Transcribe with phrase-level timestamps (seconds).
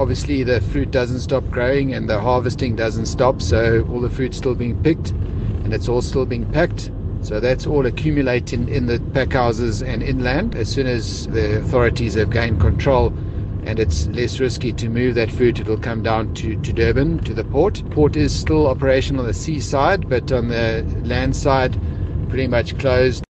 [0.00, 4.38] obviously, the fruit doesn't stop growing and the harvesting doesn't stop, so all the fruit's
[4.38, 6.90] still being picked and it's all still being packed.
[7.20, 10.56] So that's all accumulating in the pack houses and inland.
[10.56, 13.08] As soon as the authorities have gained control
[13.64, 17.34] and it's less risky to move that fruit, it'll come down to, to Durban, to
[17.34, 17.82] the port.
[17.90, 21.78] Port is still operational on the seaside, but on the land side,
[22.30, 23.22] pretty much closed.